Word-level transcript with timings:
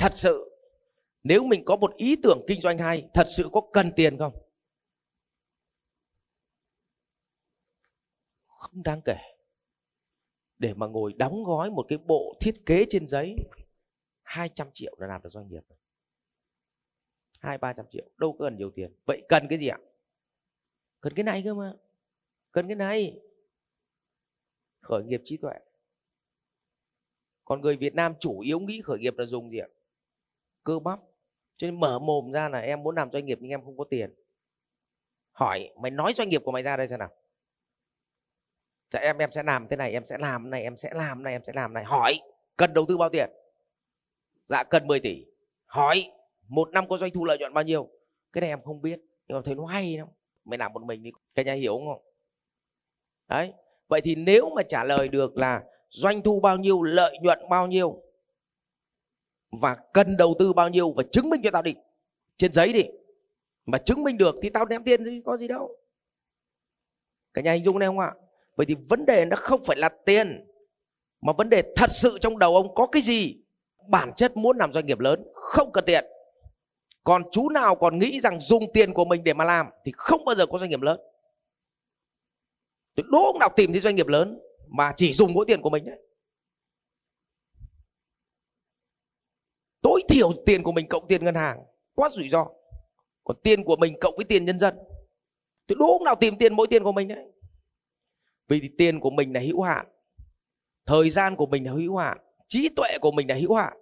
thật 0.00 0.12
sự, 0.14 0.50
nếu 1.22 1.44
mình 1.44 1.64
có 1.64 1.76
một 1.76 1.94
ý 1.96 2.16
tưởng 2.22 2.44
kinh 2.48 2.60
doanh 2.60 2.78
hay, 2.78 3.08
thật 3.14 3.26
sự 3.36 3.48
có 3.52 3.60
cần 3.72 3.92
tiền 3.96 4.18
không? 4.18 4.32
Không 8.46 8.82
đáng 8.82 9.00
kể. 9.04 9.16
Để 10.58 10.74
mà 10.74 10.86
ngồi 10.86 11.12
đóng 11.12 11.44
gói 11.44 11.70
một 11.70 11.86
cái 11.88 11.98
bộ 11.98 12.36
thiết 12.40 12.54
kế 12.66 12.86
trên 12.88 13.08
giấy 13.08 13.36
200 14.22 14.68
triệu 14.74 14.96
là 14.98 15.06
làm 15.06 15.22
được 15.22 15.30
doanh 15.30 15.48
nghiệp 15.48 15.62
hai, 17.40 17.58
ba 17.58 17.72
trăm 17.72 17.86
triệu, 17.90 18.04
đâu 18.16 18.36
cần 18.38 18.56
nhiều 18.56 18.70
tiền. 18.70 18.92
Vậy 19.06 19.22
cần 19.28 19.46
cái 19.50 19.58
gì 19.58 19.68
ạ? 19.68 19.78
Cần 21.00 21.12
cái 21.16 21.24
này 21.24 21.42
cơ 21.44 21.54
mà. 21.54 21.74
Cần 22.52 22.66
cái 22.68 22.76
này. 22.76 23.20
Khởi 24.80 25.04
nghiệp 25.04 25.22
trí 25.24 25.36
tuệ. 25.36 25.54
Còn 27.44 27.60
người 27.60 27.76
Việt 27.76 27.94
Nam 27.94 28.14
chủ 28.20 28.40
yếu 28.40 28.60
nghĩ 28.60 28.80
khởi 28.84 28.98
nghiệp 28.98 29.14
là 29.18 29.24
dùng 29.24 29.50
gì 29.50 29.58
ạ? 29.58 29.68
Cơ 30.70 30.78
bắp. 30.78 30.98
Cho 31.56 31.66
nên 31.66 31.80
mở 31.80 31.98
mồm 31.98 32.32
ra 32.32 32.48
là 32.48 32.60
em 32.60 32.82
muốn 32.82 32.96
làm 32.96 33.12
doanh 33.12 33.26
nghiệp 33.26 33.38
nhưng 33.40 33.50
em 33.50 33.64
không 33.64 33.76
có 33.76 33.84
tiền. 33.90 34.14
Hỏi, 35.32 35.70
mày 35.80 35.90
nói 35.90 36.12
doanh 36.12 36.28
nghiệp 36.28 36.42
của 36.44 36.52
mày 36.52 36.62
ra 36.62 36.76
đây 36.76 36.88
xem 36.88 36.98
nào. 36.98 37.10
Dạ 38.90 39.00
em 39.00 39.18
em 39.18 39.32
sẽ 39.32 39.42
làm 39.42 39.68
thế 39.68 39.76
này, 39.76 39.92
em 39.92 40.06
sẽ 40.06 40.18
làm 40.18 40.50
này, 40.50 40.62
em 40.62 40.76
sẽ 40.76 40.90
làm 40.94 41.22
này, 41.22 41.32
em 41.32 41.42
sẽ 41.46 41.52
làm 41.52 41.72
này. 41.72 41.84
Hỏi, 41.84 42.20
cần 42.56 42.74
đầu 42.74 42.84
tư 42.88 42.96
bao 42.96 43.08
tiền? 43.08 43.30
Dạ 44.48 44.64
cần 44.70 44.86
10 44.86 45.00
tỷ. 45.00 45.24
Hỏi, 45.64 46.12
một 46.48 46.70
năm 46.72 46.88
có 46.88 46.96
doanh 46.96 47.10
thu 47.10 47.24
lợi 47.24 47.38
nhuận 47.38 47.54
bao 47.54 47.64
nhiêu? 47.64 47.88
Cái 48.32 48.40
này 48.40 48.50
em 48.50 48.62
không 48.62 48.82
biết, 48.82 49.00
nhưng 49.28 49.38
mà 49.38 49.42
thấy 49.44 49.54
nó 49.54 49.66
hay 49.66 49.96
lắm. 49.96 50.08
Mày 50.44 50.58
làm 50.58 50.72
một 50.72 50.82
mình 50.82 51.02
thì 51.04 51.12
cả 51.34 51.42
nhà 51.42 51.52
hiểu 51.52 51.78
không 51.78 52.02
đấy. 53.28 53.52
Vậy 53.88 54.00
thì 54.00 54.14
nếu 54.14 54.50
mà 54.56 54.62
trả 54.62 54.84
lời 54.84 55.08
được 55.08 55.36
là 55.36 55.64
doanh 55.88 56.22
thu 56.22 56.40
bao 56.40 56.56
nhiêu, 56.56 56.82
lợi 56.82 57.18
nhuận 57.22 57.38
bao 57.48 57.66
nhiêu 57.66 58.02
và 59.50 59.76
cần 59.92 60.16
đầu 60.16 60.34
tư 60.38 60.52
bao 60.52 60.68
nhiêu 60.68 60.92
và 60.92 61.02
chứng 61.12 61.30
minh 61.30 61.40
cho 61.44 61.50
tao 61.52 61.62
đi. 61.62 61.74
Trên 62.36 62.52
giấy 62.52 62.72
đi. 62.72 62.82
Mà 63.66 63.78
chứng 63.78 64.02
minh 64.02 64.16
được 64.16 64.36
thì 64.42 64.50
tao 64.50 64.66
ném 64.66 64.84
tiền 64.84 65.04
thì 65.04 65.22
có 65.24 65.36
gì 65.36 65.48
đâu. 65.48 65.76
Cả 67.34 67.42
nhà 67.42 67.52
hình 67.52 67.64
dung 67.64 67.78
này 67.78 67.86
không 67.86 67.98
ạ? 67.98 68.12
Vậy 68.56 68.66
thì 68.66 68.74
vấn 68.88 69.06
đề 69.06 69.24
nó 69.24 69.36
không 69.36 69.60
phải 69.66 69.76
là 69.76 69.88
tiền, 69.88 70.46
mà 71.20 71.32
vấn 71.32 71.48
đề 71.50 71.62
thật 71.76 71.90
sự 71.90 72.18
trong 72.20 72.38
đầu 72.38 72.56
ông 72.56 72.74
có 72.74 72.86
cái 72.86 73.02
gì? 73.02 73.36
Bản 73.88 74.12
chất 74.16 74.36
muốn 74.36 74.58
làm 74.58 74.72
doanh 74.72 74.86
nghiệp 74.86 74.98
lớn, 74.98 75.24
không 75.34 75.72
cần 75.72 75.84
tiền. 75.84 76.04
Còn 77.04 77.22
chú 77.32 77.48
nào 77.48 77.74
còn 77.74 77.98
nghĩ 77.98 78.20
rằng 78.20 78.40
dùng 78.40 78.72
tiền 78.74 78.94
của 78.94 79.04
mình 79.04 79.24
để 79.24 79.34
mà 79.34 79.44
làm 79.44 79.66
thì 79.84 79.92
không 79.96 80.24
bao 80.24 80.34
giờ 80.34 80.46
có 80.46 80.58
doanh 80.58 80.70
nghiệp 80.70 80.80
lớn. 80.80 81.00
Đố 82.96 83.24
ông 83.24 83.38
nào 83.38 83.48
tìm 83.56 83.72
thấy 83.72 83.80
doanh 83.80 83.94
nghiệp 83.94 84.06
lớn 84.06 84.40
mà 84.68 84.92
chỉ 84.96 85.12
dùng 85.12 85.32
mỗi 85.34 85.44
tiền 85.48 85.62
của 85.62 85.70
mình 85.70 85.84
đấy 85.84 85.98
tối 89.82 90.02
thiểu 90.08 90.32
tiền 90.46 90.62
của 90.62 90.72
mình 90.72 90.86
cộng 90.88 91.08
tiền 91.08 91.24
ngân 91.24 91.34
hàng, 91.34 91.62
quá 91.94 92.10
rủi 92.10 92.28
ro. 92.28 92.46
Còn 93.24 93.36
tiền 93.42 93.64
của 93.64 93.76
mình 93.76 93.94
cộng 94.00 94.16
với 94.16 94.24
tiền 94.24 94.44
nhân 94.44 94.58
dân. 94.58 94.78
Thì 95.68 95.74
đố 95.78 95.86
ông 95.86 96.04
nào 96.04 96.14
tìm 96.14 96.38
tiền 96.38 96.56
mỗi 96.56 96.66
tiền 96.66 96.84
của 96.84 96.92
mình 96.92 97.08
đấy? 97.08 97.26
Vì 98.48 98.60
thì 98.60 98.68
tiền 98.78 99.00
của 99.00 99.10
mình 99.10 99.32
là 99.32 99.40
hữu 99.40 99.62
hạn, 99.62 99.86
thời 100.86 101.10
gian 101.10 101.36
của 101.36 101.46
mình 101.46 101.66
là 101.66 101.72
hữu 101.72 101.96
hạn, 101.96 102.18
trí 102.48 102.68
tuệ 102.68 102.98
của 103.00 103.10
mình 103.10 103.28
là 103.28 103.34
hữu 103.34 103.54
hạn. 103.54 103.72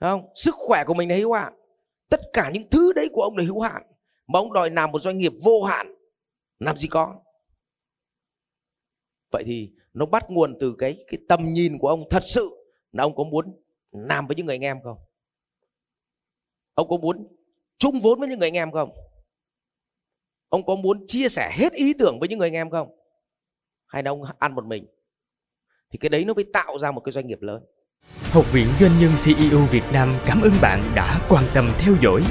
Không? 0.00 0.28
Sức 0.34 0.54
khỏe 0.54 0.84
của 0.86 0.94
mình 0.94 1.08
là 1.08 1.16
hữu 1.16 1.32
hạn. 1.32 1.52
Tất 2.10 2.20
cả 2.32 2.50
những 2.54 2.70
thứ 2.70 2.92
đấy 2.92 3.08
của 3.12 3.22
ông 3.22 3.36
là 3.36 3.44
hữu 3.44 3.60
hạn. 3.60 3.82
Mà 4.26 4.38
ông 4.38 4.52
đòi 4.52 4.70
làm 4.70 4.90
một 4.90 4.98
doanh 4.98 5.18
nghiệp 5.18 5.32
vô 5.42 5.62
hạn, 5.62 5.94
làm 6.58 6.76
gì 6.76 6.88
có? 6.88 7.14
Vậy 9.32 9.42
thì 9.46 9.70
nó 9.94 10.06
bắt 10.06 10.24
nguồn 10.28 10.56
từ 10.60 10.74
cái 10.78 11.04
cái 11.06 11.18
tầm 11.28 11.52
nhìn 11.52 11.78
của 11.78 11.88
ông 11.88 12.04
thật 12.10 12.22
sự 12.24 12.50
là 12.92 13.04
ông 13.04 13.14
có 13.14 13.24
muốn 13.24 13.62
làm 13.92 14.26
với 14.26 14.36
những 14.36 14.46
người 14.46 14.54
anh 14.54 14.64
em 14.64 14.82
không? 14.82 14.98
Ông 16.74 16.88
có 16.88 16.96
muốn 16.96 17.26
chung 17.78 18.00
vốn 18.00 18.20
với 18.20 18.28
những 18.28 18.38
người 18.38 18.48
anh 18.48 18.56
em 18.56 18.72
không? 18.72 18.90
Ông 20.48 20.66
có 20.66 20.76
muốn 20.76 21.04
chia 21.06 21.28
sẻ 21.28 21.52
hết 21.54 21.72
ý 21.72 21.92
tưởng 21.92 22.18
với 22.20 22.28
những 22.28 22.38
người 22.38 22.48
anh 22.48 22.54
em 22.54 22.70
không? 22.70 22.88
Hay 23.86 24.02
là 24.02 24.10
ông 24.10 24.22
ăn 24.38 24.54
một 24.54 24.64
mình? 24.64 24.86
Thì 25.90 25.98
cái 25.98 26.08
đấy 26.08 26.24
nó 26.24 26.34
mới 26.34 26.44
tạo 26.52 26.78
ra 26.78 26.90
một 26.90 27.00
cái 27.00 27.12
doanh 27.12 27.26
nghiệp 27.26 27.42
lớn. 27.42 27.64
Học 28.30 28.52
viện 28.52 28.66
Doanh 28.80 28.98
nhân 29.00 29.10
CEO 29.24 29.58
Việt 29.70 29.84
Nam 29.92 30.14
cảm 30.26 30.42
ơn 30.42 30.52
bạn 30.62 30.92
đã 30.94 31.20
quan 31.28 31.44
tâm 31.54 31.72
theo 31.78 31.94
dõi. 32.02 32.22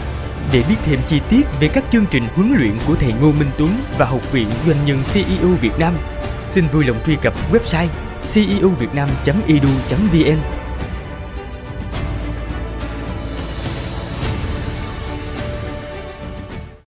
Để 0.53 0.63
biết 0.69 0.75
thêm 0.85 0.99
chi 1.07 1.19
tiết 1.29 1.43
về 1.61 1.67
các 1.73 1.83
chương 1.91 2.05
trình 2.11 2.23
huấn 2.35 2.53
luyện 2.57 2.73
của 2.87 2.95
thầy 2.95 3.13
Ngô 3.13 3.31
Minh 3.31 3.49
Tuấn 3.57 3.69
và 3.97 4.05
Học 4.05 4.33
viện 4.33 4.47
Doanh 4.67 4.85
nhân 4.85 4.97
CEO 5.13 5.49
Việt 5.61 5.73
Nam, 5.79 5.93
xin 6.47 6.65
vui 6.73 6.85
lòng 6.85 6.97
truy 7.05 7.15
cập 7.23 7.33
website 7.51 7.89
ceovietnam.edu.vn 8.33 10.60